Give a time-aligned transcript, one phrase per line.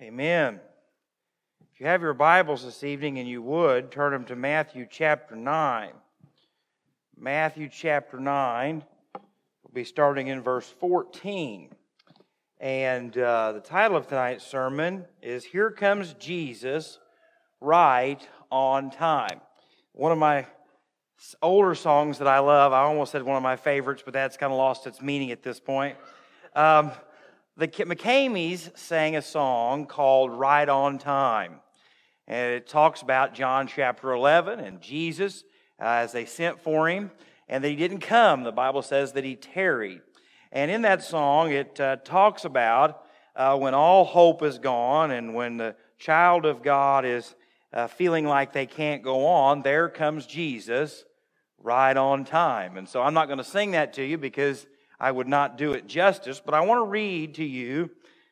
[0.00, 0.60] Amen.
[1.74, 5.34] If you have your Bibles this evening and you would, turn them to Matthew chapter
[5.34, 5.90] 9.
[7.18, 8.84] Matthew chapter 9.
[9.14, 11.70] We'll be starting in verse 14.
[12.60, 17.00] And uh, the title of tonight's sermon is Here Comes Jesus
[17.60, 18.20] Right
[18.52, 19.40] on Time.
[19.94, 20.46] One of my
[21.42, 24.52] older songs that I love, I almost said one of my favorites, but that's kind
[24.52, 25.96] of lost its meaning at this point.
[26.54, 26.92] Um,
[27.58, 31.56] the McKameys sang a song called Right on Time.
[32.28, 35.42] And it talks about John chapter 11 and Jesus
[35.80, 37.10] uh, as they sent for him
[37.48, 38.44] and that he didn't come.
[38.44, 40.02] The Bible says that he tarried.
[40.52, 43.02] And in that song, it uh, talks about
[43.34, 47.34] uh, when all hope is gone and when the child of God is
[47.72, 51.04] uh, feeling like they can't go on, there comes Jesus
[51.60, 52.76] right on time.
[52.76, 54.64] And so I'm not going to sing that to you because
[55.00, 57.90] I would not do it justice, but I want to read to you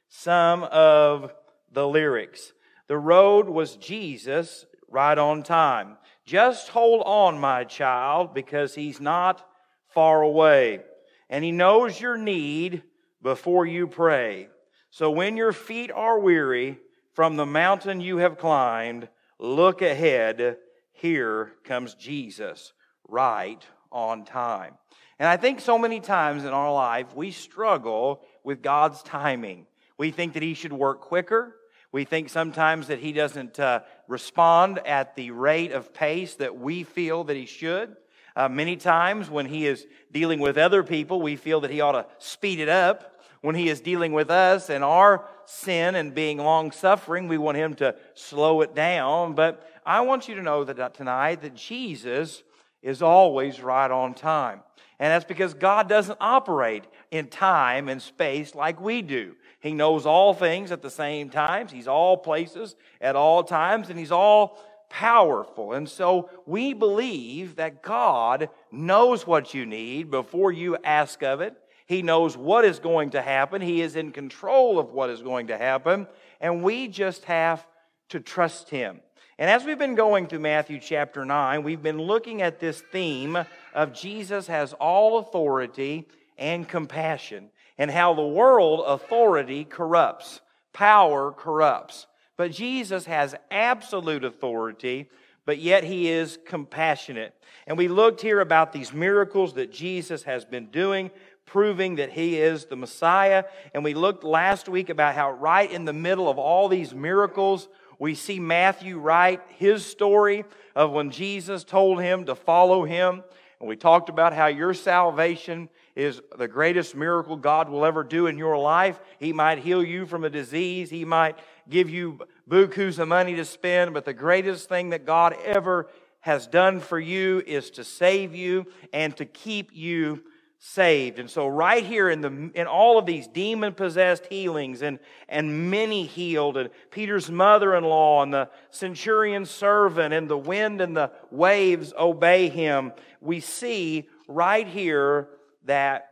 [0.09, 1.33] some of
[1.73, 2.53] the lyrics.
[2.89, 5.97] The road was Jesus right on time.
[6.25, 9.47] Just hold on, my child, because he's not
[9.89, 10.81] far away.
[11.29, 12.83] And he knows your need
[13.23, 14.49] before you pray.
[14.91, 16.79] So when your feet are weary
[17.13, 19.09] from the mountain you have climbed,
[19.39, 20.59] look ahead.
[20.93, 22.73] Here comes Jesus
[23.09, 23.65] right
[23.97, 24.75] on time.
[25.19, 29.67] And I think so many times in our life, we struggle with God's timing.
[29.97, 31.57] We think that He should work quicker.
[31.93, 36.83] We think sometimes that He doesn't uh, respond at the rate of pace that we
[36.83, 37.97] feel that He should.
[38.37, 41.93] Uh, many times when He is dealing with other people, we feel that He ought
[41.93, 43.15] to speed it up.
[43.41, 47.57] When He is dealing with us and our sin and being long suffering, we want
[47.57, 49.35] Him to slow it down.
[49.35, 52.43] But I want you to know that tonight that Jesus
[52.87, 54.61] is always right on time.
[55.01, 59.35] And that's because God doesn't operate in time and space like we do.
[59.59, 61.73] He knows all things at the same times.
[61.73, 65.73] He's all places at all times, and He's all powerful.
[65.73, 71.57] And so we believe that God knows what you need before you ask of it.
[71.87, 73.61] He knows what is going to happen.
[73.61, 76.07] He is in control of what is going to happen.
[76.41, 77.67] And we just have
[78.11, 79.01] to trust Him.
[79.39, 83.37] And as we've been going through Matthew chapter 9, we've been looking at this theme
[83.75, 86.09] of Jesus has all authority
[86.39, 90.41] and compassion, and how the world authority corrupts,
[90.73, 92.07] power corrupts.
[92.39, 95.11] But Jesus has absolute authority,
[95.45, 97.35] but yet he is compassionate.
[97.67, 101.11] And we looked here about these miracles that Jesus has been doing,
[101.45, 103.45] proving that he is the Messiah.
[103.75, 107.69] And we looked last week about how right in the middle of all these miracles,
[107.99, 113.23] we see Matthew write his story of when Jesus told him to follow him.
[113.59, 118.27] And we talked about how your salvation is the greatest miracle God will ever do
[118.27, 119.01] in your life.
[119.19, 120.91] He might heal you from a disease.
[120.91, 123.95] He might give you bukus of money to spend.
[123.95, 125.89] But the greatest thing that God ever
[126.21, 130.23] has done for you is to save you and to keep you
[130.59, 131.19] saved.
[131.19, 135.71] And so right here in the in all of these demon possessed healings and and
[135.71, 141.93] many healed and Peter's mother-in-law and the centurion's servant and the wind and the waves
[141.99, 142.93] obey him.
[143.21, 145.29] We see right here
[145.65, 146.09] that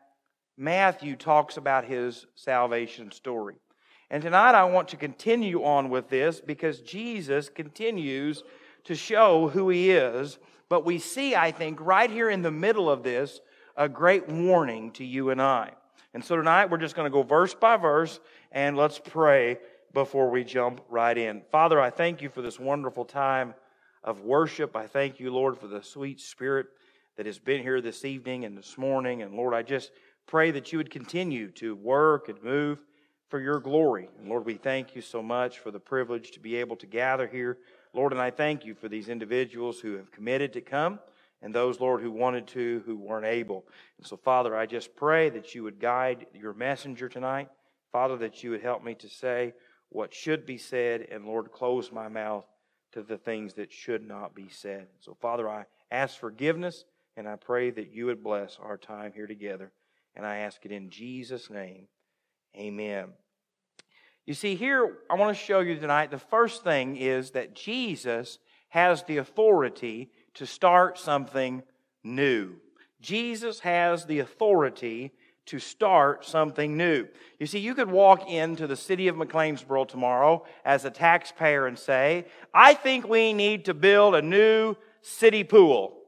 [0.56, 3.56] Matthew talks about his salvation story.
[4.10, 8.44] And tonight I want to continue on with this because Jesus continues
[8.84, 10.38] to show who he is.
[10.68, 13.40] But we see, I think, right here in the middle of this,
[13.76, 15.72] a great warning to you and I.
[16.12, 18.20] And so tonight we're just going to go verse by verse
[18.52, 19.58] and let's pray
[19.92, 21.42] before we jump right in.
[21.50, 23.54] Father, I thank you for this wonderful time
[24.02, 24.76] of worship.
[24.76, 26.66] I thank you, Lord, for the sweet spirit
[27.16, 29.22] that has been here this evening and this morning.
[29.22, 29.90] And Lord, I just
[30.26, 32.80] pray that you would continue to work and move
[33.28, 34.08] for your glory.
[34.18, 37.26] And Lord, we thank you so much for the privilege to be able to gather
[37.26, 37.58] here.
[37.92, 40.98] Lord, and I thank you for these individuals who have committed to come
[41.42, 43.66] and those, Lord, who wanted to, who weren't able.
[43.98, 47.48] And so, Father, I just pray that you would guide your messenger tonight.
[47.92, 49.52] Father, that you would help me to say
[49.90, 52.44] what should be said, and Lord, close my mouth
[52.92, 54.88] to the things that should not be said.
[55.00, 56.84] So, Father, I ask forgiveness,
[57.16, 59.70] and I pray that you would bless our time here together.
[60.16, 61.86] And I ask it in Jesus' name.
[62.56, 63.10] Amen.
[64.26, 68.38] You see, here I want to show you tonight the first thing is that Jesus
[68.68, 71.62] has the authority to start something
[72.02, 72.56] new.
[73.00, 75.12] Jesus has the authority
[75.46, 77.06] to start something new.
[77.38, 81.78] You see, you could walk into the city of McLeansboro tomorrow as a taxpayer and
[81.78, 85.98] say, I think we need to build a new city pool.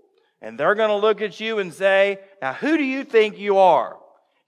[0.41, 3.59] And they're going to look at you and say, Now, who do you think you
[3.59, 3.99] are?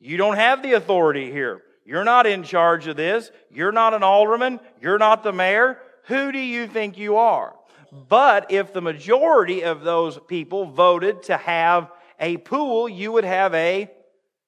[0.00, 1.62] You don't have the authority here.
[1.84, 3.30] You're not in charge of this.
[3.50, 4.60] You're not an alderman.
[4.80, 5.78] You're not the mayor.
[6.04, 7.54] Who do you think you are?
[7.92, 11.90] But if the majority of those people voted to have
[12.20, 13.88] a pool, you would have a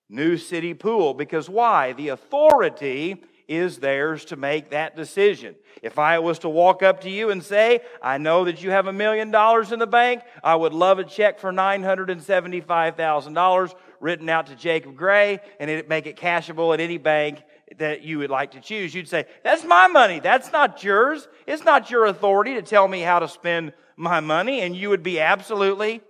[0.08, 1.14] new city pool.
[1.14, 1.92] Because why?
[1.92, 5.56] The authority is theirs to make that decision.
[5.82, 8.86] If I was to walk up to you and say, I know that you have
[8.86, 14.46] a million dollars in the bank, I would love a check for $975,000 written out
[14.46, 17.42] to Jacob Gray and it make it cashable at any bank
[17.78, 18.94] that you would like to choose.
[18.94, 20.20] You'd say, That's my money.
[20.20, 21.28] That's not yours.
[21.46, 24.60] It's not your authority to tell me how to spend my money.
[24.60, 26.02] And you would be absolutely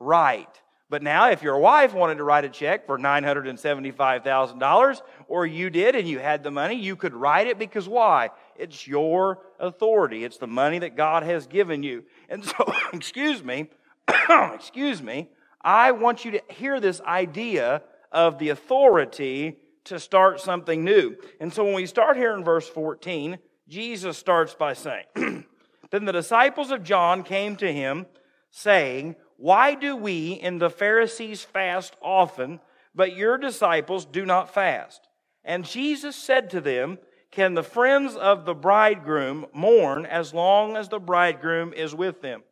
[0.00, 0.48] right.
[0.90, 5.94] But now, if your wife wanted to write a check for $975,000, or you did
[5.94, 8.30] and you had the money, you could write it because why?
[8.56, 10.24] It's your authority.
[10.24, 12.04] It's the money that God has given you.
[12.30, 13.68] And so, excuse me,
[14.54, 15.28] excuse me,
[15.60, 19.58] I want you to hear this idea of the authority
[19.88, 21.16] to start something new.
[21.40, 23.38] And so when we start here in verse 14,
[23.68, 25.04] Jesus starts by saying,
[25.90, 28.06] Then the disciples of John came to him,
[28.50, 32.60] saying, Why do we and the Pharisees fast often,
[32.94, 35.08] but your disciples do not fast?
[35.44, 36.98] And Jesus said to them,
[37.30, 42.42] Can the friends of the bridegroom mourn as long as the bridegroom is with them?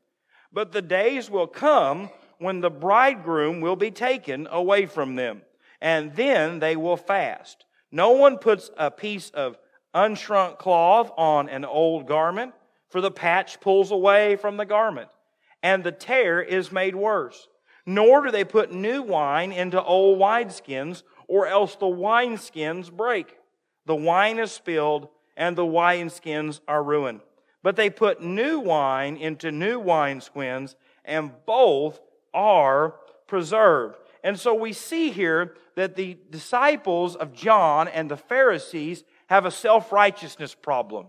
[0.52, 5.42] But the days will come when the bridegroom will be taken away from them,
[5.80, 7.64] and then they will fast.
[7.90, 9.58] No one puts a piece of
[9.94, 12.52] unshrunk cloth on an old garment,
[12.88, 15.08] for the patch pulls away from the garment,
[15.62, 17.48] and the tear is made worse.
[17.86, 23.36] Nor do they put new wine into old wineskins, or else the wineskins break.
[23.86, 27.20] The wine is spilled, and the wineskins are ruined.
[27.62, 30.74] But they put new wine into new wineskins,
[31.04, 32.00] and both
[32.34, 32.94] are
[33.26, 33.96] preserved.
[34.26, 39.52] And so we see here that the disciples of John and the Pharisees have a
[39.52, 41.06] self righteousness problem.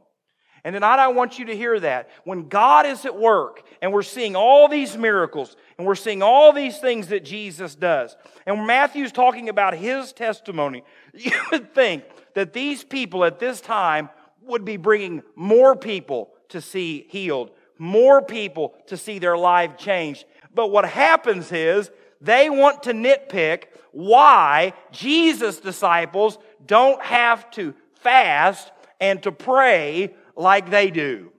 [0.63, 2.11] And tonight I want you to hear that.
[2.25, 6.53] When God is at work and we're seeing all these miracles and we're seeing all
[6.53, 8.15] these things that Jesus does,
[8.45, 10.83] and Matthew's talking about his testimony,
[11.15, 12.03] you would think
[12.35, 14.09] that these people at this time
[14.43, 17.49] would be bringing more people to see healed,
[17.79, 20.25] more people to see their life changed.
[20.53, 21.89] But what happens is
[22.21, 30.69] they want to nitpick why Jesus' disciples don't have to fast and to pray like
[30.69, 31.31] they do.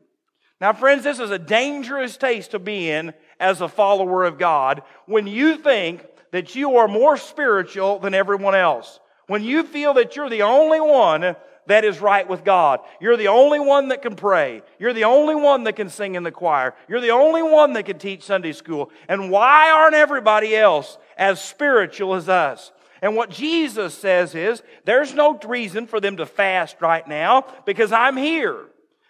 [0.60, 4.82] Now, friends, this is a dangerous taste to be in as a follower of God
[5.06, 8.98] when you think that you are more spiritual than everyone else.
[9.28, 11.36] When you feel that you're the only one
[11.68, 12.80] that is right with God.
[13.00, 14.62] You're the only one that can pray.
[14.78, 16.74] You're the only one that can sing in the choir.
[16.88, 18.90] You're the only one that can teach Sunday school.
[19.08, 22.72] And why aren't everybody else as spiritual as us?
[23.00, 27.92] And what Jesus says is, there's no reason for them to fast right now because
[27.92, 28.66] I'm here.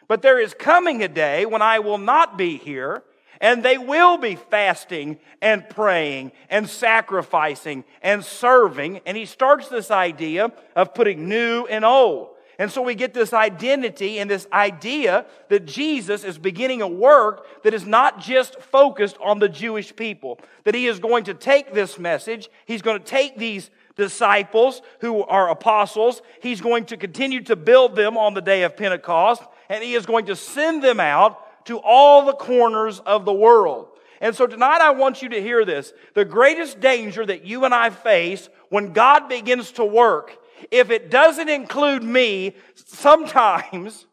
[0.08, 3.02] But there is coming a day when I will not be here
[3.40, 9.00] and they will be fasting and praying and sacrificing and serving.
[9.06, 12.30] And he starts this idea of putting new and old.
[12.60, 17.46] And so we get this identity and this idea that Jesus is beginning a work
[17.62, 20.40] that is not just focused on the Jewish people.
[20.64, 25.22] That he is going to take this message, he's going to take these disciples who
[25.22, 29.82] are apostles, he's going to continue to build them on the day of Pentecost, and
[29.82, 33.88] he is going to send them out to all the corners of the world.
[34.20, 35.92] And so tonight I want you to hear this.
[36.14, 40.36] The greatest danger that you and I face when God begins to work
[40.70, 44.06] if it doesn't include me, sometimes,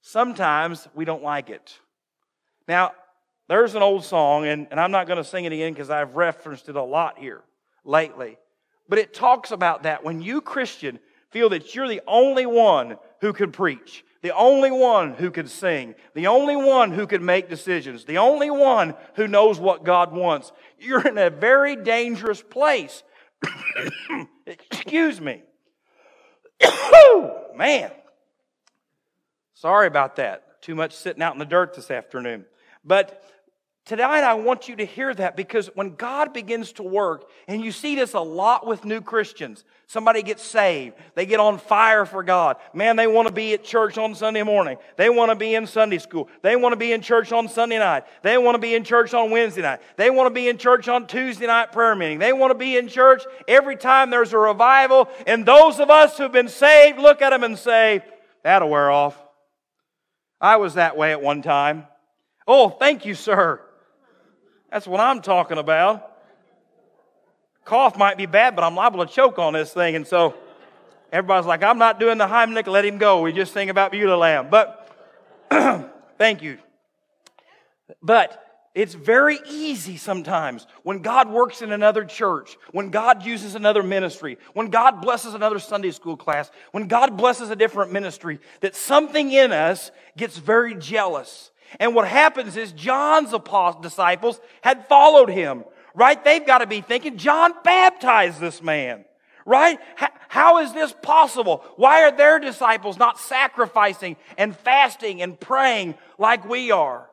[0.00, 1.78] sometimes we don't like it.
[2.68, 2.92] Now,
[3.48, 6.14] there's an old song, and, and I'm not going to sing it again because I've
[6.14, 7.42] referenced it a lot here
[7.84, 8.38] lately.
[8.88, 10.98] But it talks about that when you, Christian,
[11.30, 15.94] feel that you're the only one who can preach, the only one who can sing,
[16.14, 20.52] the only one who can make decisions, the only one who knows what God wants,
[20.78, 23.02] you're in a very dangerous place.
[24.46, 25.42] Excuse me.
[27.56, 27.90] Man.
[29.54, 30.60] Sorry about that.
[30.62, 32.44] Too much sitting out in the dirt this afternoon.
[32.84, 33.22] But
[33.84, 37.72] Tonight, I want you to hear that because when God begins to work, and you
[37.72, 42.22] see this a lot with new Christians, somebody gets saved, they get on fire for
[42.22, 42.58] God.
[42.72, 44.76] Man, they want to be at church on Sunday morning.
[44.96, 46.28] They want to be in Sunday school.
[46.42, 48.04] They want to be in church on Sunday night.
[48.22, 49.80] They want to be in church on Wednesday night.
[49.96, 52.20] They want to be in church on Tuesday night prayer meeting.
[52.20, 55.08] They want to be in church every time there's a revival.
[55.26, 58.04] And those of us who've been saved look at them and say,
[58.44, 59.20] that'll wear off.
[60.40, 61.88] I was that way at one time.
[62.46, 63.60] Oh, thank you, sir.
[64.72, 66.08] That's what I'm talking about.
[67.64, 69.94] Cough might be bad, but I'm liable to choke on this thing.
[69.94, 70.34] And so,
[71.12, 73.20] Everybody's like, I'm not doing the Heimlich, let him go.
[73.20, 74.50] We just sing about Beulah Land.
[74.50, 74.88] But
[76.18, 76.56] thank you.
[78.02, 78.42] But
[78.74, 84.38] it's very easy sometimes when God works in another church, when God uses another ministry,
[84.54, 89.30] when God blesses another Sunday school class, when God blesses a different ministry, that something
[89.30, 91.50] in us gets very jealous.
[91.80, 93.34] And what happens is John's
[93.80, 95.64] disciples had followed him,
[95.94, 96.22] right?
[96.22, 99.04] They've got to be thinking, John baptized this man,
[99.44, 99.78] right?
[100.28, 101.64] How is this possible?
[101.76, 107.08] Why are their disciples not sacrificing and fasting and praying like we are?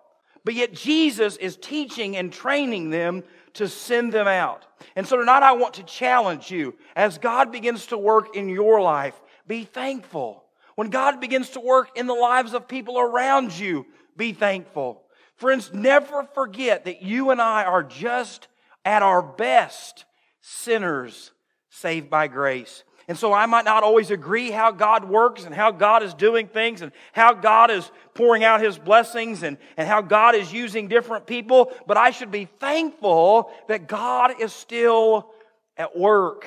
[0.45, 3.23] But yet Jesus is teaching and training them
[3.53, 4.65] to send them out.
[4.95, 8.81] And so tonight I want to challenge you as God begins to work in your
[8.81, 10.43] life, be thankful.
[10.75, 13.85] When God begins to work in the lives of people around you,
[14.19, 15.01] be thankful.
[15.37, 18.47] Friends, never forget that you and I are just
[18.85, 20.05] at our best
[20.41, 21.31] sinners
[21.69, 22.83] saved by grace.
[23.07, 26.47] And so I might not always agree how God works and how God is doing
[26.47, 30.87] things and how God is pouring out His blessings and, and how God is using
[30.87, 35.31] different people, but I should be thankful that God is still
[35.75, 36.45] at work.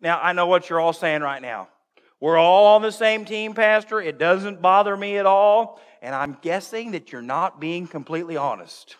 [0.00, 1.68] Now, I know what you're all saying right now.
[2.20, 4.00] We're all on the same team, Pastor.
[4.00, 5.80] It doesn't bother me at all.
[6.02, 8.96] And I'm guessing that you're not being completely honest.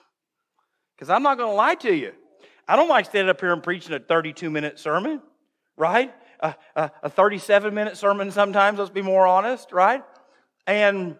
[0.94, 2.12] Because I'm not going to lie to you.
[2.66, 5.22] I don't like standing up here and preaching a 32 minute sermon,
[5.76, 6.12] right?
[6.40, 6.54] a,
[7.02, 10.02] a 37 minute sermon sometimes, let's be more honest, right?
[10.66, 11.16] And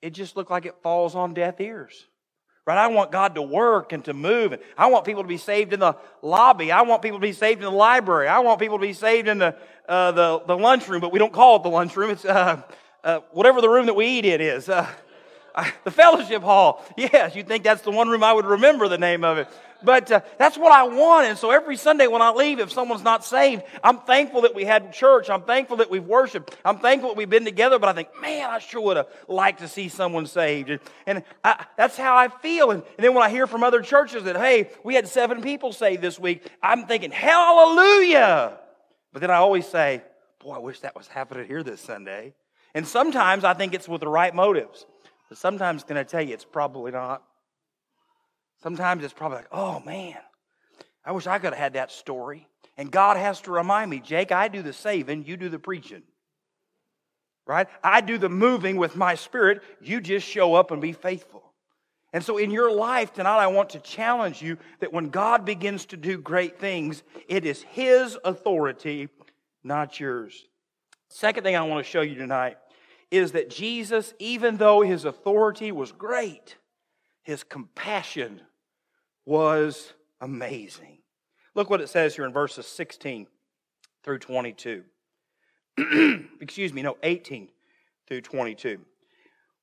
[0.00, 2.06] it just looked like it falls on deaf ears.
[2.68, 2.76] Right?
[2.76, 4.52] I want God to work and to move.
[4.52, 6.70] And I want people to be saved in the lobby.
[6.70, 8.28] I want people to be saved in the library.
[8.28, 9.56] I want people to be saved in the,
[9.88, 12.10] uh, the, the lunchroom, but we don't call it the lunchroom.
[12.10, 12.60] It's uh,
[13.02, 14.68] uh, whatever the room that we eat in is.
[15.58, 16.84] Uh, the fellowship hall.
[16.96, 19.48] Yes, you'd think that's the one room I would remember the name of it
[19.82, 21.26] but uh, that's what I want.
[21.26, 24.64] And so every Sunday when I leave, if someone's not saved, I'm thankful that we
[24.64, 25.30] had church.
[25.30, 26.56] I'm thankful that we've worshiped.
[26.64, 27.78] I'm thankful that we've been together.
[27.78, 30.70] But I think, man, I sure would have liked to see someone saved.
[30.70, 32.70] And, and I, that's how I feel.
[32.70, 35.72] And, and then when I hear from other churches that, hey, we had seven people
[35.72, 38.58] saved this week, I'm thinking, hallelujah.
[39.12, 40.02] But then I always say,
[40.40, 42.34] boy, I wish that was happening here this Sunday.
[42.74, 44.86] And sometimes I think it's with the right motives.
[45.28, 47.22] But sometimes, can I tell you, it's probably not.
[48.62, 50.16] Sometimes it's probably like, oh man,
[51.04, 52.48] I wish I could have had that story.
[52.76, 56.02] And God has to remind me, Jake, I do the saving, you do the preaching.
[57.46, 57.66] Right?
[57.82, 61.42] I do the moving with my spirit, you just show up and be faithful.
[62.12, 65.86] And so in your life tonight, I want to challenge you that when God begins
[65.86, 69.08] to do great things, it is His authority,
[69.62, 70.46] not yours.
[71.08, 72.56] Second thing I want to show you tonight
[73.10, 76.56] is that Jesus, even though His authority was great,
[77.22, 78.42] His compassion
[79.24, 80.98] was amazing.
[81.54, 83.26] Look what it says here in verses 16
[84.02, 84.84] through 22.
[86.40, 87.48] Excuse me, no, 18
[88.06, 88.80] through 22.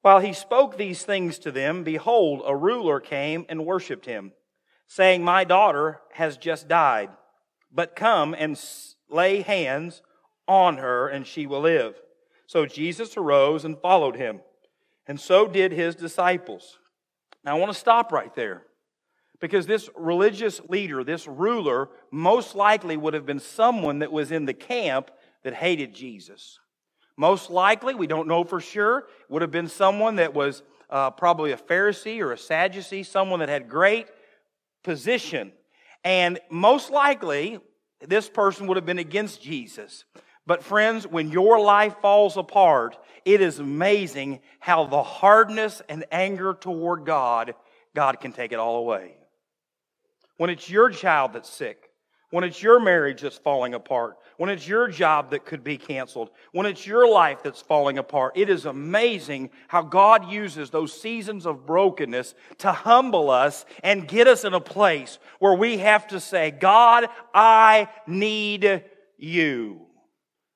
[0.01, 4.33] While he spoke these things to them, behold, a ruler came and worshiped him,
[4.87, 7.09] saying, My daughter has just died,
[7.71, 8.59] but come and
[9.09, 10.03] lay hands
[10.47, 11.99] on her, and she will live.
[12.47, 14.41] So Jesus arose and followed him,
[15.07, 16.77] and so did his disciples.
[17.43, 18.63] Now I want to stop right there.
[19.41, 24.45] Because this religious leader, this ruler, most likely would have been someone that was in
[24.45, 25.11] the camp
[25.43, 26.59] that hated Jesus.
[27.17, 31.51] Most likely, we don't know for sure, would have been someone that was uh, probably
[31.51, 34.07] a Pharisee or a Sadducee, someone that had great
[34.83, 35.51] position.
[36.03, 37.59] And most likely,
[38.01, 40.05] this person would have been against Jesus.
[40.47, 46.53] But, friends, when your life falls apart, it is amazing how the hardness and anger
[46.53, 47.55] toward God,
[47.95, 49.15] God can take it all away
[50.37, 51.89] when it's your child that's sick,
[52.29, 56.29] when it's your marriage that's falling apart, when it's your job that could be canceled,
[56.51, 58.33] when it's your life that's falling apart.
[58.35, 64.27] It is amazing how God uses those seasons of brokenness to humble us and get
[64.27, 68.83] us in a place where we have to say, God, I need
[69.17, 69.81] you.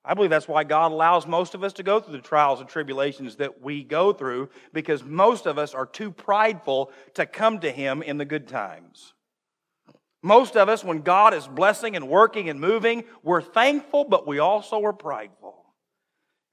[0.04, 2.68] I believe that's why God allows most of us to go through the trials and
[2.68, 7.70] tribulations that we go through because most of us are too prideful to come to
[7.70, 9.12] Him in the good times.
[10.22, 14.38] Most of us, when God is blessing and working and moving, we're thankful, but we
[14.38, 15.60] also are prideful.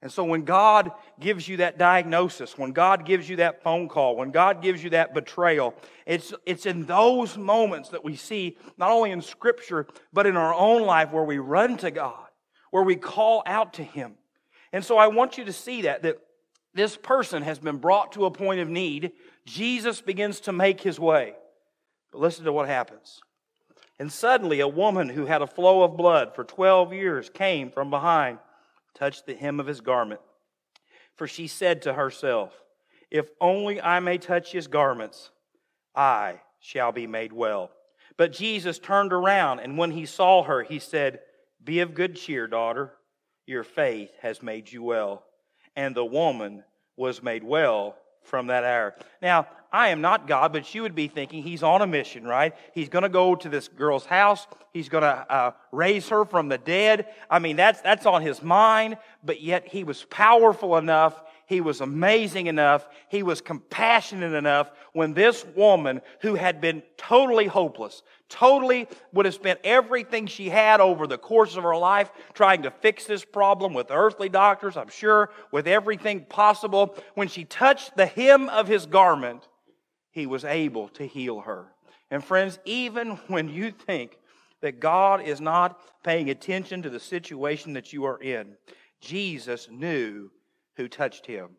[0.00, 4.14] And so when God gives you that diagnosis, when God gives you that phone call,
[4.14, 5.74] when God gives you that betrayal,
[6.06, 10.54] it's, it's in those moments that we see, not only in Scripture, but in our
[10.54, 12.27] own life, where we run to God,
[12.70, 14.14] where we call out to Him.
[14.72, 16.18] And so I want you to see that, that
[16.74, 19.12] this person has been brought to a point of need.
[19.46, 21.34] Jesus begins to make his way.
[22.12, 23.20] But listen to what happens.
[23.98, 27.90] And suddenly a woman who had a flow of blood for 12 years came from
[27.90, 28.38] behind
[28.94, 30.20] touched the hem of his garment.
[31.16, 32.52] For she said to herself,
[33.10, 35.30] If only I may touch his garments,
[35.94, 37.70] I shall be made well.
[38.16, 41.20] But Jesus turned around, and when he saw her, he said,
[41.62, 42.92] Be of good cheer, daughter.
[43.46, 45.24] Your faith has made you well.
[45.76, 46.64] And the woman
[46.96, 48.94] was made well from that hour.
[49.22, 52.54] Now, I am not God, but you would be thinking he's on a mission, right?
[52.74, 54.46] He's going to go to this girl's house.
[54.72, 57.06] He's going to uh, raise her from the dead.
[57.30, 61.80] I mean, that's, that's on his mind, but yet he was powerful enough he was
[61.80, 62.86] amazing enough.
[63.08, 69.34] He was compassionate enough when this woman who had been totally hopeless, totally would have
[69.34, 73.72] spent everything she had over the course of her life trying to fix this problem
[73.72, 76.94] with earthly doctors, I'm sure, with everything possible.
[77.14, 79.48] When she touched the hem of his garment,
[80.10, 81.72] he was able to heal her.
[82.10, 84.18] And friends, even when you think
[84.60, 88.56] that God is not paying attention to the situation that you are in,
[89.00, 90.30] Jesus knew
[90.78, 91.50] who touched him.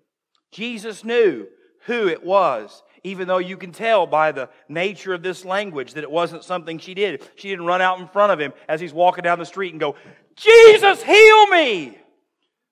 [0.52, 1.46] Jesus knew
[1.86, 6.04] who it was, even though you can tell by the nature of this language that
[6.04, 7.22] it wasn't something she did.
[7.36, 9.80] She didn't run out in front of him as he's walking down the street and
[9.80, 9.96] go,
[10.36, 11.98] Jesus, heal me!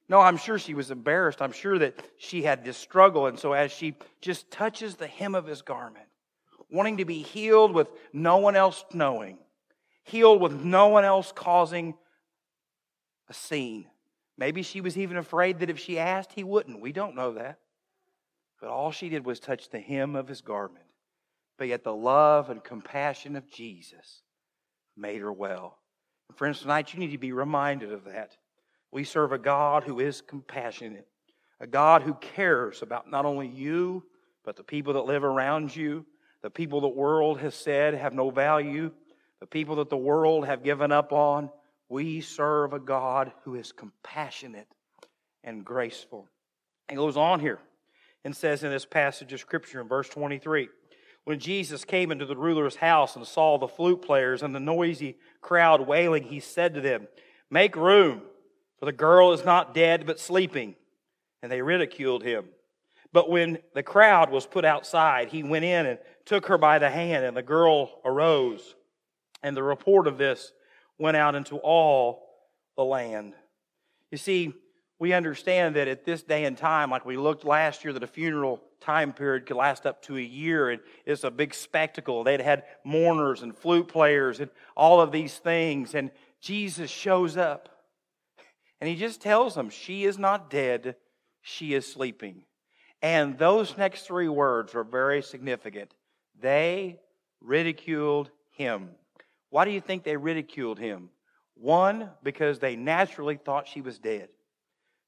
[0.09, 1.41] No, I'm sure she was embarrassed.
[1.41, 3.27] I'm sure that she had this struggle.
[3.27, 6.05] And so as she just touches the hem of his garment,
[6.71, 9.37] wanting to be healed with no one else knowing,
[10.03, 11.93] healed with no one else causing
[13.29, 13.87] a scene,
[14.37, 16.81] Maybe she was even afraid that if she asked, he wouldn't.
[16.81, 17.59] We don't know that.
[18.61, 20.85] But all she did was touch the hem of his garment.
[21.57, 24.21] But yet the love and compassion of Jesus
[24.95, 25.79] made her well.
[26.29, 28.37] And friends, tonight you need to be reminded of that.
[28.91, 31.07] We serve a God who is compassionate,
[31.59, 34.03] a God who cares about not only you,
[34.43, 36.05] but the people that live around you,
[36.41, 38.91] the people the world has said have no value,
[39.39, 41.49] the people that the world have given up on.
[41.89, 44.67] We serve a God who is compassionate
[45.43, 46.27] and graceful.
[46.89, 47.59] He goes on here
[48.23, 50.69] and says in this passage of Scripture in verse 23
[51.23, 55.17] When Jesus came into the ruler's house and saw the flute players and the noisy
[55.41, 57.07] crowd wailing, he said to them,
[57.49, 58.21] Make room,
[58.79, 60.75] for the girl is not dead but sleeping.
[61.41, 62.45] And they ridiculed him.
[63.13, 66.89] But when the crowd was put outside, he went in and took her by the
[66.89, 68.75] hand, and the girl arose.
[69.41, 70.51] And the report of this
[70.99, 72.27] went out into all
[72.75, 73.33] the land.
[74.11, 74.53] You see,
[74.99, 78.07] we understand that at this day and time, like we looked last year, that a
[78.07, 82.23] funeral time period could last up to a year, and it's a big spectacle.
[82.23, 87.69] They'd had mourners and flute players and all of these things, and Jesus shows up.
[88.79, 90.95] And he just tells them, She is not dead,
[91.41, 92.43] she is sleeping.
[93.01, 95.93] And those next three words are very significant.
[96.39, 96.99] They
[97.41, 98.89] ridiculed him.
[99.49, 101.09] Why do you think they ridiculed him?
[101.55, 104.29] One, because they naturally thought she was dead.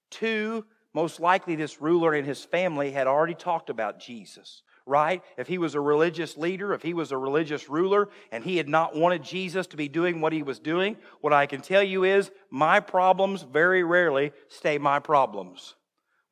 [0.09, 5.21] Two, most likely this ruler and his family had already talked about Jesus, right?
[5.37, 8.67] If he was a religious leader, if he was a religious ruler, and he had
[8.67, 12.03] not wanted Jesus to be doing what he was doing, what I can tell you
[12.05, 15.75] is my problems very rarely stay my problems.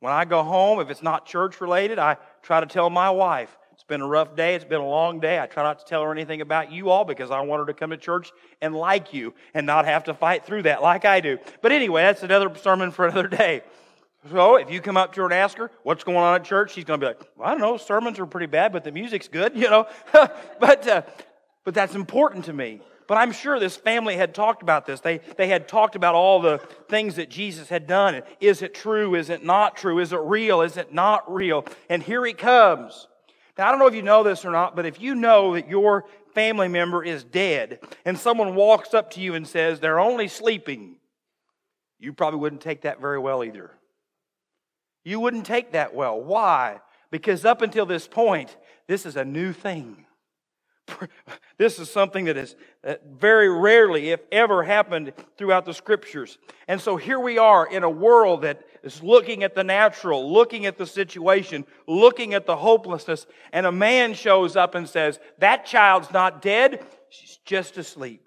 [0.00, 3.56] When I go home, if it's not church related, I try to tell my wife,
[3.84, 4.54] been a rough day.
[4.54, 5.40] It's been a long day.
[5.40, 7.74] I try not to tell her anything about you all because I want her to
[7.74, 11.20] come to church and like you and not have to fight through that like I
[11.20, 11.38] do.
[11.62, 13.62] But anyway, that's another sermon for another day.
[14.30, 16.72] So if you come up to her and ask her what's going on at church,
[16.74, 18.92] she's going to be like, well, I don't know, sermons are pretty bad, but the
[18.92, 19.86] music's good, you know.
[20.12, 21.02] but uh,
[21.64, 22.80] but that's important to me.
[23.06, 25.00] But I'm sure this family had talked about this.
[25.00, 28.22] They, they had talked about all the things that Jesus had done.
[28.38, 29.14] Is it true?
[29.14, 29.98] Is it not true?
[29.98, 30.60] Is it real?
[30.60, 31.64] Is it not real?
[31.88, 33.06] And here he comes.
[33.58, 35.68] Now, I don't know if you know this or not, but if you know that
[35.68, 40.28] your family member is dead and someone walks up to you and says they're only
[40.28, 40.96] sleeping,
[41.98, 43.72] you probably wouldn't take that very well either.
[45.04, 46.20] You wouldn't take that well.
[46.20, 46.80] Why?
[47.10, 50.04] Because up until this point, this is a new thing.
[51.58, 56.38] This is something that is uh, very rarely, if ever, happened throughout the scriptures.
[56.68, 60.66] And so here we are in a world that is looking at the natural, looking
[60.66, 65.66] at the situation, looking at the hopelessness, and a man shows up and says, That
[65.66, 68.26] child's not dead, she's just asleep.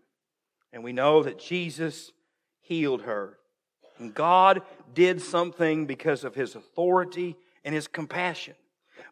[0.72, 2.12] And we know that Jesus
[2.62, 3.38] healed her.
[3.98, 4.62] And God
[4.94, 8.56] did something because of his authority and his compassion.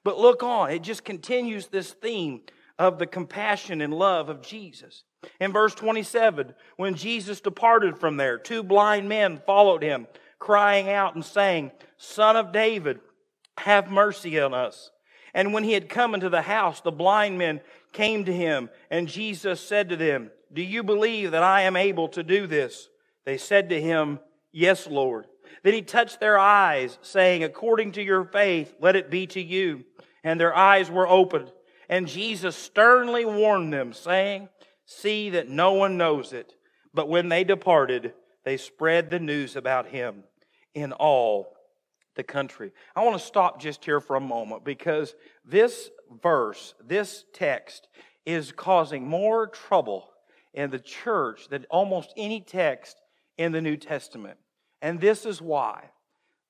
[0.04, 2.42] But look on, it just continues this theme
[2.78, 5.04] of the compassion and love of Jesus.
[5.40, 10.08] In verse 27, when Jesus departed from there, two blind men followed him,
[10.40, 13.00] crying out and saying, Son of David,
[13.58, 14.90] have mercy on us.
[15.34, 17.62] And when he had come into the house, the blind men
[17.94, 22.08] came to him, and Jesus said to them, Do you believe that I am able
[22.10, 22.90] to do this?
[23.26, 24.20] They said to him,
[24.52, 25.26] Yes, Lord.
[25.64, 29.84] Then he touched their eyes, saying, According to your faith, let it be to you.
[30.24, 31.52] And their eyes were opened.
[31.88, 34.50] And Jesus sternly warned them, saying,
[34.86, 36.54] See that no one knows it.
[36.94, 40.24] But when they departed, they spread the news about him
[40.74, 41.54] in all
[42.16, 42.72] the country.
[42.96, 45.90] I want to stop just here for a moment because this
[46.22, 47.88] verse, this text,
[48.26, 50.10] is causing more trouble
[50.54, 52.98] in the church than almost any text
[53.38, 54.38] in the New Testament.
[54.82, 55.92] And this is why.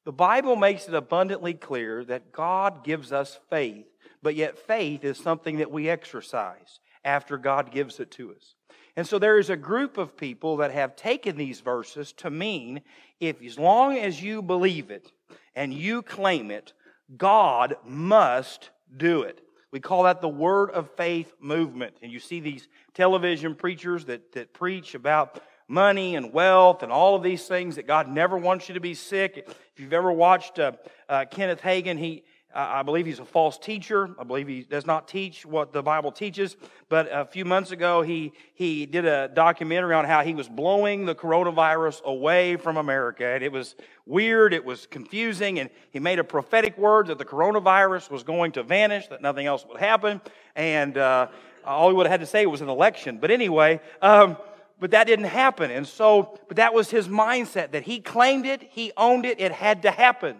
[0.06, 3.86] The Bible makes it abundantly clear that God gives us faith,
[4.24, 8.56] but yet faith is something that we exercise after God gives it to us.
[9.00, 12.82] And so there is a group of people that have taken these verses to mean
[13.22, 15.14] if as long as you believe it
[15.56, 16.74] and you claim it,
[17.16, 19.40] God must do it.
[19.72, 21.96] We call that the word of faith movement.
[22.02, 27.16] And you see these television preachers that, that preach about money and wealth and all
[27.16, 29.46] of these things that God never wants you to be sick.
[29.48, 30.74] If you've ever watched uh,
[31.08, 34.10] uh, Kenneth Hagin, he, I believe he's a false teacher.
[34.20, 36.58] I believe he does not teach what the Bible teaches.
[36.90, 41.06] But a few months ago, he, he did a documentary on how he was blowing
[41.06, 43.24] the coronavirus away from America.
[43.24, 43.76] And it was
[44.08, 48.54] weird, it was confusing, and he made a prophetic word that the coronavirus was going
[48.54, 50.20] to vanish, that nothing else would happen.
[50.56, 51.28] And uh,
[51.64, 53.20] all he would have had to say was an election.
[53.20, 54.38] But anyway, um,
[54.80, 55.70] but that didn't happen.
[55.70, 59.52] And so, but that was his mindset that he claimed it, he owned it, it
[59.52, 60.38] had to happen.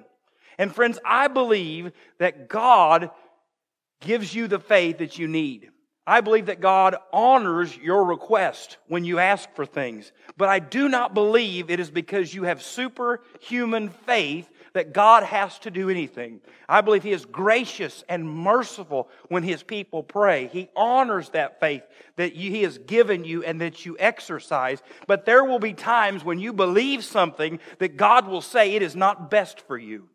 [0.60, 3.10] And friends, I believe that God
[4.02, 5.70] gives you the faith that you need.
[6.06, 10.12] I believe that God honors your request when you ask for things.
[10.38, 15.60] But I do not believe it is because you have superhuman faith that God has
[15.60, 16.42] to do anything.
[16.68, 20.48] I believe He is gracious and merciful when His people pray.
[20.48, 21.84] He honors that faith
[22.18, 24.82] that He has given you and that you exercise.
[25.08, 28.96] But there will be times when you believe something that God will say it is
[28.96, 30.10] not best for you.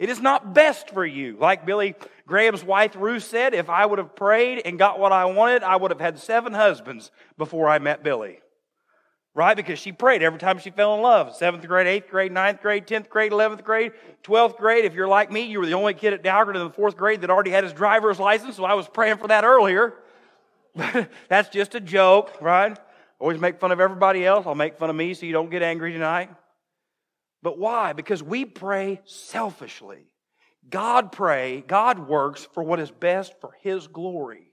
[0.00, 1.36] It is not best for you.
[1.38, 1.94] Like Billy
[2.26, 5.76] Graham's wife Ruth said, if I would have prayed and got what I wanted, I
[5.76, 8.40] would have had seven husbands before I met Billy.
[9.34, 9.54] Right?
[9.54, 11.36] Because she prayed every time she fell in love.
[11.36, 14.86] Seventh grade, eighth grade, ninth grade, tenth grade, eleventh grade, twelfth grade.
[14.86, 17.20] If you're like me, you were the only kid at Dahlgren in the fourth grade
[17.20, 19.94] that already had his driver's license, so I was praying for that earlier.
[21.28, 22.76] That's just a joke, right?
[23.18, 24.46] Always make fun of everybody else.
[24.46, 26.30] I'll make fun of me so you don't get angry tonight.
[27.42, 27.92] But why?
[27.92, 30.12] Because we pray selfishly.
[30.68, 34.52] God pray, God works for what is best for his glory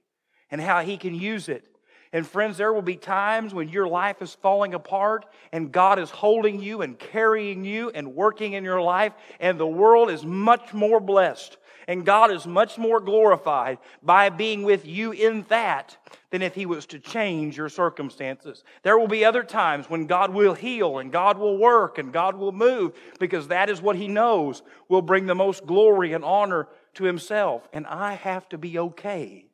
[0.49, 1.67] and how he can use it.
[2.13, 6.09] And friends, there will be times when your life is falling apart and God is
[6.09, 10.73] holding you and carrying you and working in your life, and the world is much
[10.73, 15.97] more blessed and God is much more glorified by being with you in that
[16.31, 18.63] than if He was to change your circumstances.
[18.83, 22.35] There will be other times when God will heal and God will work and God
[22.35, 26.67] will move because that is what He knows will bring the most glory and honor
[26.95, 27.67] to Himself.
[27.71, 29.45] And I have to be okay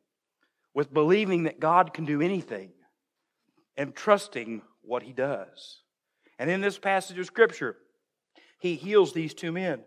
[0.74, 2.72] with believing that God can do anything
[3.76, 5.82] and trusting what He does.
[6.36, 7.76] And in this passage of Scripture,
[8.58, 9.84] He heals these two men.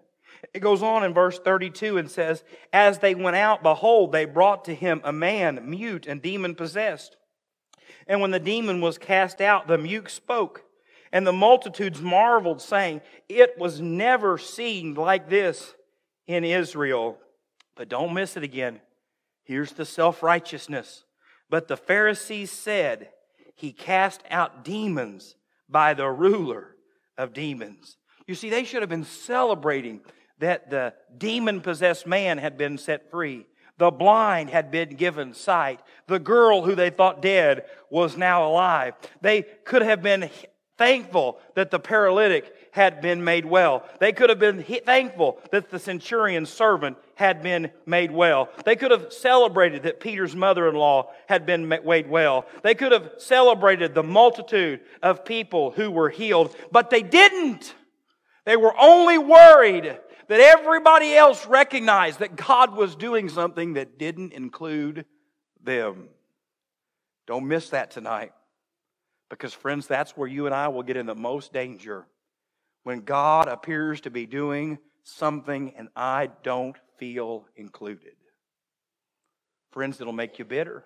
[0.53, 4.65] It goes on in verse 32 and says, As they went out, behold, they brought
[4.65, 7.17] to him a man mute and demon possessed.
[8.07, 10.63] And when the demon was cast out, the mute spoke.
[11.11, 15.73] And the multitudes marveled, saying, It was never seen like this
[16.25, 17.17] in Israel.
[17.75, 18.81] But don't miss it again.
[19.43, 21.05] Here's the self righteousness.
[21.49, 23.09] But the Pharisees said,
[23.55, 25.35] He cast out demons
[25.69, 26.75] by the ruler
[27.17, 27.97] of demons.
[28.27, 30.01] You see, they should have been celebrating
[30.39, 33.45] that the demon possessed man had been set free.
[33.77, 35.81] The blind had been given sight.
[36.07, 38.95] The girl who they thought dead was now alive.
[39.21, 40.29] They could have been
[40.77, 43.83] thankful that the paralytic had been made well.
[43.99, 48.49] They could have been thankful that the centurion's servant had been made well.
[48.65, 52.45] They could have celebrated that Peter's mother in law had been made well.
[52.61, 57.73] They could have celebrated the multitude of people who were healed, but they didn't.
[58.45, 64.33] They were only worried that everybody else recognized that God was doing something that didn't
[64.33, 65.05] include
[65.63, 66.09] them.
[67.25, 68.33] Don't miss that tonight.
[69.29, 72.05] Because, friends, that's where you and I will get in the most danger.
[72.83, 78.15] When God appears to be doing something and I don't feel included.
[79.71, 80.83] Friends, it'll make you bitter.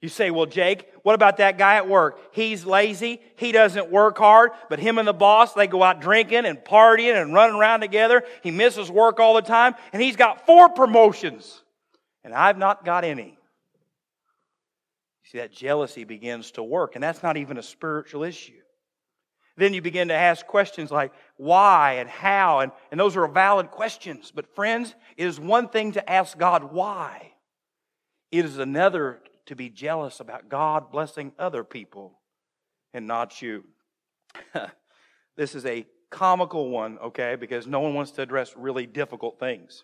[0.00, 2.18] You say, well, Jake, what about that guy at work?
[2.32, 3.20] He's lazy.
[3.36, 7.20] He doesn't work hard, but him and the boss, they go out drinking and partying
[7.20, 8.22] and running around together.
[8.42, 11.62] He misses work all the time, and he's got four promotions,
[12.24, 13.36] and I've not got any.
[15.24, 18.54] See, that jealousy begins to work, and that's not even a spiritual issue.
[19.58, 23.70] Then you begin to ask questions like why and how, and, and those are valid
[23.70, 24.32] questions.
[24.34, 27.32] But friends, it is one thing to ask God why.
[28.30, 32.20] It is another to be jealous about God blessing other people
[32.94, 33.64] and not you.
[35.36, 39.82] this is a comical one, okay, because no one wants to address really difficult things.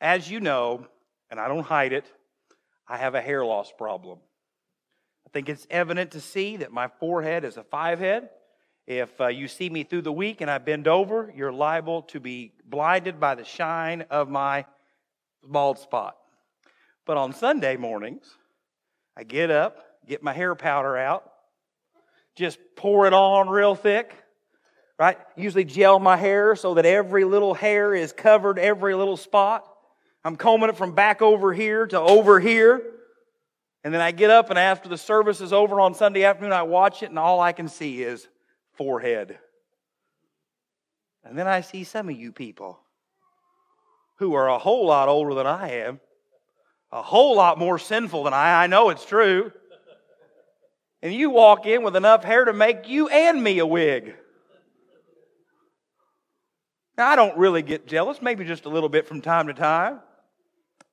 [0.00, 0.88] As you know,
[1.30, 2.04] and I don't hide it,
[2.88, 4.18] I have a hair loss problem.
[5.24, 8.28] I think it's evident to see that my forehead is a five head.
[8.88, 12.18] If uh, you see me through the week and I bend over, you're liable to
[12.18, 14.66] be blinded by the shine of my
[15.44, 16.16] bald spot.
[17.06, 18.36] But on Sunday mornings,
[19.16, 21.30] I get up, get my hair powder out,
[22.36, 24.14] just pour it on real thick,
[24.98, 25.18] right?
[25.36, 29.64] Usually gel my hair so that every little hair is covered, every little spot.
[30.24, 32.82] I'm combing it from back over here to over here.
[33.84, 36.62] And then I get up and after the service is over on Sunday afternoon, I
[36.62, 38.26] watch it and all I can see is
[38.72, 39.38] forehead.
[41.22, 42.80] And then I see some of you people
[44.18, 46.00] who are a whole lot older than I am,
[46.94, 48.62] a whole lot more sinful than I.
[48.62, 49.52] I know it's true.
[51.02, 54.14] And you walk in with enough hair to make you and me a wig.
[56.96, 59.98] Now, I don't really get jealous, maybe just a little bit from time to time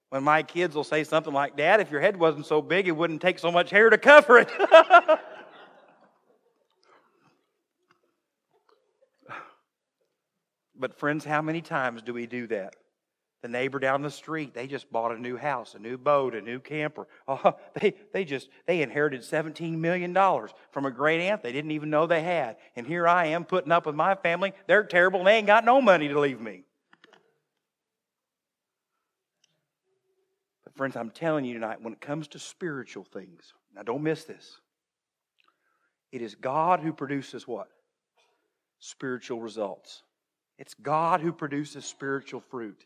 [0.09, 2.91] when my kids will say something like, Dad, if your head wasn't so big, it
[2.91, 4.49] wouldn't take so much hair to cover it.
[10.75, 12.75] but, friends, how many times do we do that?
[13.41, 16.41] The neighbor down the street, they just bought a new house, a new boat, a
[16.41, 17.07] new camper.
[17.27, 20.13] Oh, they, they just, they inherited $17 million
[20.71, 22.57] from a great aunt they didn't even know they had.
[22.75, 24.53] And here I am putting up with my family.
[24.67, 26.65] They're terrible they ain't got no money to leave me.
[30.63, 34.23] But friends, I'm telling you tonight, when it comes to spiritual things, now don't miss
[34.23, 34.59] this.
[36.11, 37.69] It is God who produces what?
[38.79, 40.03] Spiritual results.
[40.59, 42.85] It's God who produces spiritual fruit.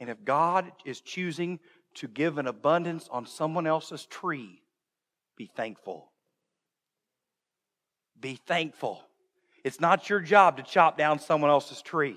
[0.00, 1.58] And if God is choosing
[1.94, 4.62] to give an abundance on someone else's tree,
[5.36, 6.10] be thankful.
[8.20, 9.02] Be thankful.
[9.64, 12.16] It's not your job to chop down someone else's tree.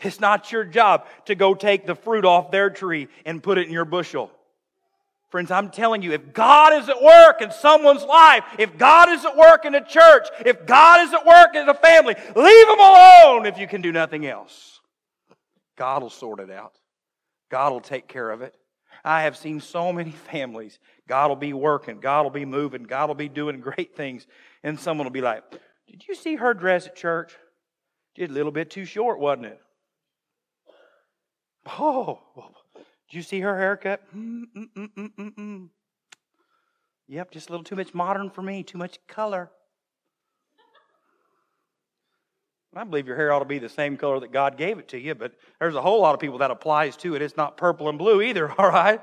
[0.00, 3.66] It's not your job to go take the fruit off their tree and put it
[3.66, 4.30] in your bushel.
[5.30, 9.24] Friends, I'm telling you, if God is at work in someone's life, if God is
[9.26, 12.80] at work in a church, if God is at work in a family, leave them
[12.80, 14.80] alone if you can do nothing else.
[15.76, 16.78] God will sort it out.
[17.50, 18.54] God will take care of it.
[19.04, 20.78] I have seen so many families.
[21.06, 24.26] God will be working, God will be moving, God will be doing great things.
[24.62, 25.42] And someone will be like,
[25.88, 27.34] Did you see her dress at church?
[28.16, 29.60] Just a little bit too short, wasn't it?
[31.78, 32.20] Oh,
[32.74, 34.02] did you see her haircut?
[34.16, 35.68] Mm, mm, mm,
[37.06, 39.50] yep, just a little too much modern for me, too much color.
[42.78, 45.00] I believe your hair ought to be the same color that God gave it to
[45.00, 47.22] you, but there's a whole lot of people that applies to it.
[47.22, 49.00] It's not purple and blue either, all right?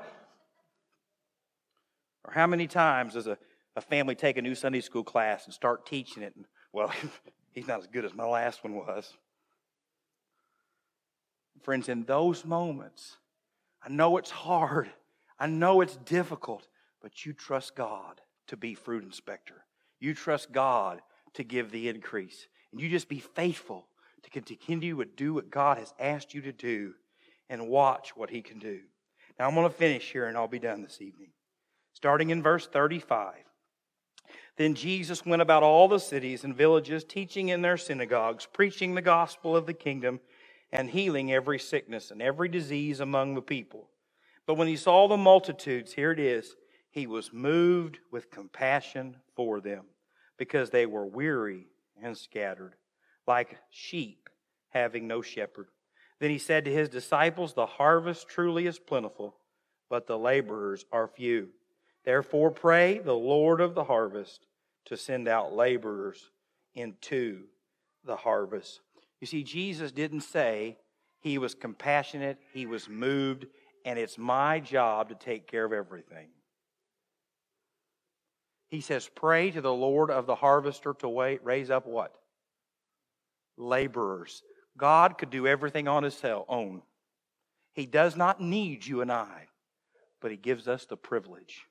[2.24, 3.36] Or how many times does a,
[3.76, 6.34] a family take a new Sunday school class and start teaching it?
[6.36, 6.90] And, well,
[7.52, 9.12] he's not as good as my last one was.
[11.62, 13.16] Friends, in those moments,
[13.84, 14.88] I know it's hard.
[15.38, 16.66] I know it's difficult,
[17.02, 19.66] but you trust God to be fruit inspector.
[20.00, 21.02] You trust God
[21.34, 22.46] to give the increase.
[22.76, 23.86] And you just be faithful
[24.22, 26.92] to continue to do what God has asked you to do
[27.48, 28.80] and watch what He can do.
[29.38, 31.30] Now, I'm going to finish here and I'll be done this evening.
[31.94, 33.32] Starting in verse 35.
[34.58, 39.00] Then Jesus went about all the cities and villages, teaching in their synagogues, preaching the
[39.00, 40.20] gospel of the kingdom
[40.70, 43.88] and healing every sickness and every disease among the people.
[44.46, 46.54] But when he saw the multitudes, here it is,
[46.90, 49.86] he was moved with compassion for them
[50.36, 51.68] because they were weary
[52.02, 52.74] and scattered,
[53.26, 54.28] like sheep
[54.70, 55.68] having no shepherd.
[56.18, 59.36] Then he said to his disciples, The harvest truly is plentiful,
[59.90, 61.48] but the laborers are few.
[62.04, 64.46] Therefore, pray the Lord of the harvest
[64.86, 66.30] to send out laborers
[66.74, 67.44] into
[68.04, 68.80] the harvest.
[69.20, 70.78] You see, Jesus didn't say
[71.20, 73.46] he was compassionate, he was moved,
[73.84, 76.28] and it's my job to take care of everything.
[78.76, 82.14] He says, Pray to the Lord of the harvester to wait, raise up what?
[83.56, 84.42] Laborers.
[84.76, 86.82] God could do everything on his own.
[87.72, 89.46] He does not need you and I,
[90.20, 91.62] but he gives us the privilege.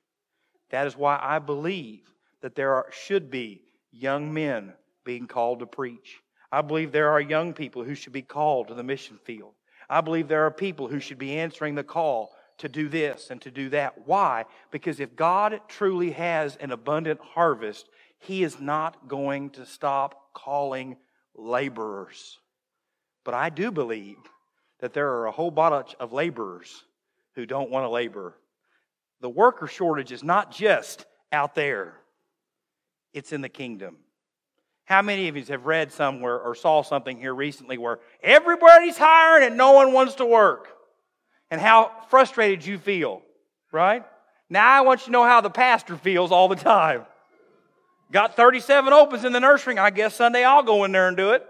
[0.70, 2.00] That is why I believe
[2.42, 4.72] that there are, should be young men
[5.04, 6.18] being called to preach.
[6.50, 9.52] I believe there are young people who should be called to the mission field.
[9.88, 13.40] I believe there are people who should be answering the call to do this and
[13.42, 14.06] to do that.
[14.06, 14.44] Why?
[14.70, 17.88] Because if God truly has an abundant harvest,
[18.18, 20.96] He is not going to stop calling
[21.34, 22.38] laborers.
[23.24, 24.16] But I do believe
[24.80, 26.84] that there are a whole bunch of laborers
[27.34, 28.34] who don't want to labor.
[29.20, 31.94] The worker shortage is not just out there,
[33.12, 33.96] it's in the kingdom.
[34.84, 39.44] How many of you have read somewhere or saw something here recently where everybody's hiring
[39.44, 40.75] and no one wants to work?
[41.50, 43.22] And how frustrated you feel,
[43.72, 44.04] right?
[44.50, 47.04] Now I want you to know how the pastor feels all the time.
[48.12, 49.78] Got 37 opens in the nursery.
[49.78, 51.46] I guess Sunday I'll go in there and do it.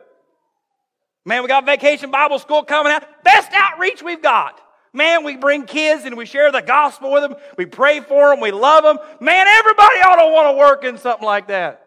[1.25, 3.03] Man, we got vacation Bible school coming out.
[3.25, 4.61] Best outreach we've got.
[4.93, 7.35] Man, we bring kids and we share the gospel with them.
[7.59, 8.41] We pray for them.
[8.41, 8.99] We love them.
[9.21, 11.87] Man, everybody ought to want to work in something like that.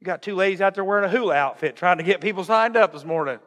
[0.00, 2.76] You got two ladies out there wearing a hula outfit trying to get people signed
[2.76, 3.38] up this morning.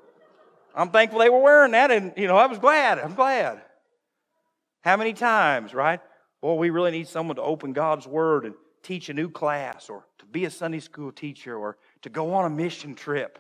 [0.76, 3.00] I'm thankful they were wearing that and, you know, I was glad.
[3.00, 3.62] I'm glad.
[4.82, 6.00] How many times, right?
[6.42, 10.06] Well, we really need someone to open God's Word and teach a new class or
[10.20, 13.40] to be a Sunday school teacher or to go on a mission trip.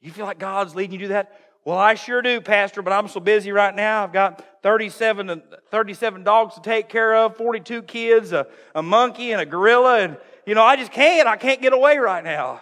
[0.00, 1.40] You feel like God's leading you to do that?
[1.64, 4.04] Well, I sure do, Pastor, but I'm so busy right now.
[4.04, 5.36] I've got 37, uh,
[5.70, 10.16] 37 dogs to take care of, 42 kids, a, a monkey, and a gorilla, and,
[10.46, 11.28] you know, I just can't.
[11.28, 12.60] I can't get away right now.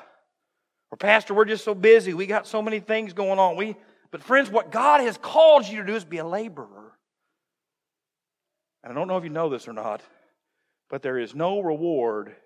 [0.91, 2.15] Or, Pastor, we're just so busy.
[2.15, 3.57] We got so many things going on.
[3.57, 3.77] We,
[4.11, 6.86] but, friends, what God has called you to do is be a laborer.
[8.87, 10.01] And I don't know if you know this or not,
[10.89, 12.37] but there is no reward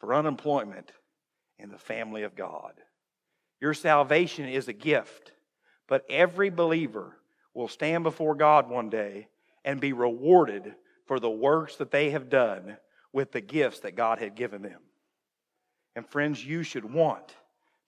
[0.00, 0.92] for unemployment
[1.58, 2.74] in the family of God.
[3.58, 5.32] Your salvation is a gift,
[5.88, 7.16] but every believer
[7.54, 9.28] will stand before God one day
[9.64, 10.74] and be rewarded
[11.06, 12.76] for the works that they have done
[13.14, 14.80] with the gifts that God had given them.
[15.96, 17.34] And friends, you should want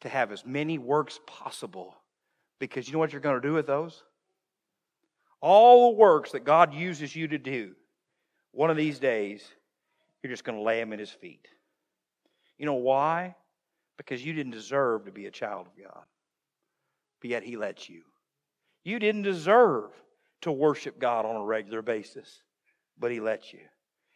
[0.00, 1.94] to have as many works possible
[2.58, 4.04] because you know what you're going to do with those?
[5.44, 7.74] All the works that God uses you to do,
[8.52, 9.44] one of these days,
[10.22, 11.46] you're just going to lay them at His feet.
[12.56, 13.34] You know why?
[13.96, 16.04] because you didn't deserve to be a child of God.
[17.20, 18.02] But yet He lets you.
[18.84, 19.90] You didn't deserve
[20.42, 22.42] to worship God on a regular basis,
[22.98, 23.60] but He lets you.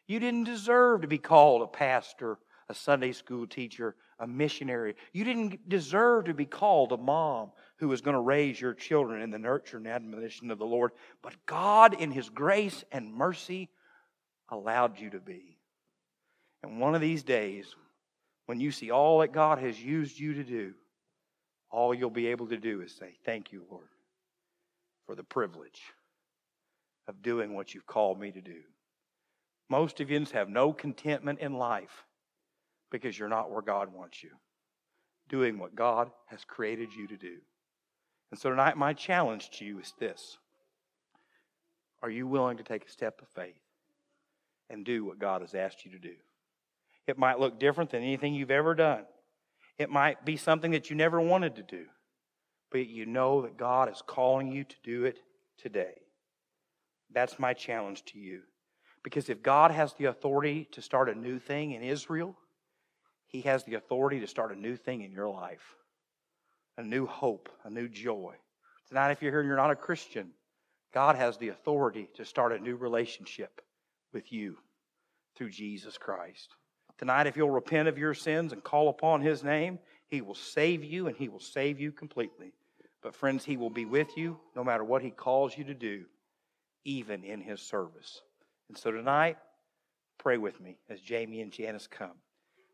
[0.07, 2.39] You didn't deserve to be called a pastor,
[2.69, 4.97] a Sunday school teacher, a missionary.
[5.13, 9.23] You didn't deserve to be called a mom who was going to raise your children
[9.23, 10.93] in the nurture and admonition of the Lord.
[11.23, 13.71] But God, in His grace and mercy,
[14.49, 15.59] allowed you to be.
[16.63, 17.75] And one of these days,
[18.47, 20.75] when you see all that God has used you to do,
[21.71, 23.89] all you'll be able to do is say, Thank you, Lord,
[25.07, 25.83] for the privilege
[27.07, 28.61] of doing what you've called me to do.
[29.71, 32.05] Most of you have no contentment in life
[32.91, 34.31] because you're not where God wants you,
[35.29, 37.37] doing what God has created you to do.
[38.31, 40.39] And so tonight, my challenge to you is this
[42.03, 43.61] Are you willing to take a step of faith
[44.71, 46.15] and do what God has asked you to do?
[47.07, 49.05] It might look different than anything you've ever done.
[49.79, 51.87] It might be something that you never wanted to do,
[52.71, 55.21] but you know that God is calling you to do it
[55.57, 55.95] today.
[57.13, 58.43] That's my challenge to you.
[59.03, 62.37] Because if God has the authority to start a new thing in Israel,
[63.29, 65.77] He has the authority to start a new thing in your life
[66.79, 68.35] a new hope, a new joy.
[68.87, 70.31] Tonight, if you're here and you're not a Christian,
[70.95, 73.61] God has the authority to start a new relationship
[74.13, 74.57] with you
[75.37, 76.55] through Jesus Christ.
[76.97, 80.85] Tonight, if you'll repent of your sins and call upon His name, He will save
[80.85, 82.53] you and He will save you completely.
[83.03, 86.05] But, friends, He will be with you no matter what He calls you to do,
[86.85, 88.23] even in His service.
[88.69, 89.37] And so tonight,
[90.19, 92.17] pray with me as Jamie and Janice come.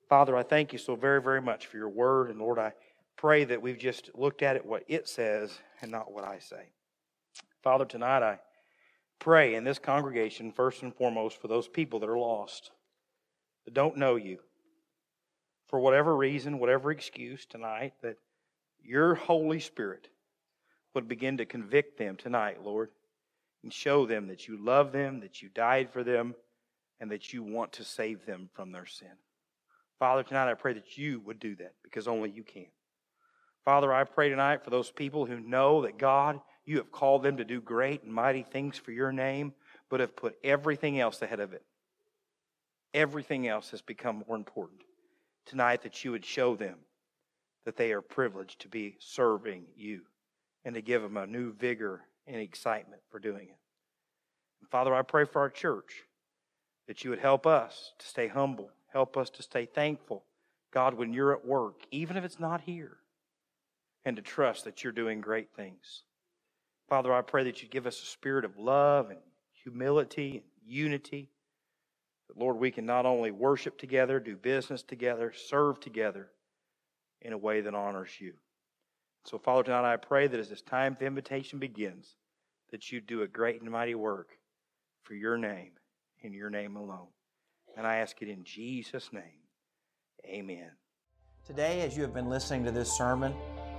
[0.08, 2.30] Father, I thank you so very, very much for your word.
[2.30, 2.72] And Lord, I
[3.16, 6.68] pray that we've just looked at it what it says and not what I say.
[7.62, 8.38] Father, tonight I
[9.18, 12.70] pray in this congregation, first and foremost, for those people that are lost
[13.64, 14.38] that don't know you,
[15.68, 18.18] for whatever reason, whatever excuse tonight, that
[18.82, 20.08] your Holy Spirit
[20.94, 22.90] would begin to convict them tonight, Lord,
[23.62, 26.34] and show them that you love them, that you died for them,
[27.00, 29.08] and that you want to save them from their sin.
[29.98, 32.66] Father, tonight I pray that you would do that because only you can.
[33.64, 37.38] Father, I pray tonight for those people who know that God, you have called them
[37.38, 39.54] to do great and mighty things for your name,
[39.88, 41.62] but have put everything else ahead of it.
[42.92, 44.80] Everything else has become more important.
[45.46, 46.76] Tonight, that you would show them
[47.64, 50.02] that they are privileged to be serving you
[50.64, 53.58] and to give them a new vigor and excitement for doing it.
[54.60, 56.04] And Father, I pray for our church
[56.86, 60.24] that you would help us to stay humble, help us to stay thankful,
[60.72, 62.96] God, when you're at work, even if it's not here,
[64.04, 66.04] and to trust that you're doing great things.
[66.88, 69.18] Father, I pray that you give us a spirit of love and
[69.52, 71.28] humility and unity
[72.28, 76.28] that, Lord, we can not only worship together, do business together, serve together
[77.20, 78.34] in a way that honors you.
[79.24, 82.14] So, Father, tonight I pray that as this time of invitation begins,
[82.70, 84.28] that you do a great and mighty work
[85.02, 85.72] for your name,
[86.22, 87.08] in your name alone.
[87.76, 89.42] And I ask it in Jesus' name.
[90.26, 90.70] Amen.
[91.46, 93.34] Today, as you have been listening to this sermon,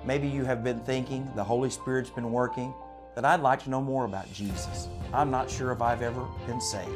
[0.06, 2.74] maybe you have been thinking the Holy Spirit's been working,
[3.16, 4.90] that I'd like to know more about Jesus.
[5.14, 6.92] I'm not sure if I've ever been saved.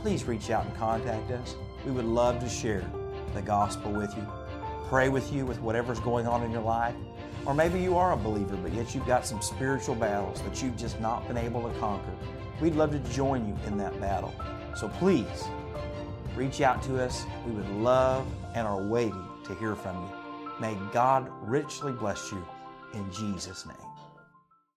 [0.00, 1.54] Please reach out and contact us.
[1.84, 2.84] We would love to share
[3.34, 4.26] the gospel with you,
[4.88, 6.94] pray with you with whatever's going on in your life.
[7.44, 10.76] Or maybe you are a believer, but yet you've got some spiritual battles that you've
[10.76, 12.12] just not been able to conquer.
[12.60, 14.34] We'd love to join you in that battle.
[14.74, 15.44] So please
[16.36, 17.24] reach out to us.
[17.46, 20.10] We would love and are waiting to hear from you.
[20.60, 22.46] May God richly bless you
[22.94, 23.91] in Jesus' name.